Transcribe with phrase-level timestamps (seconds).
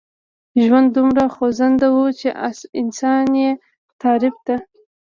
[0.63, 2.29] ژوند دومره خوځنده و چې
[2.81, 3.51] انسان يې
[4.01, 4.55] تعريف ته.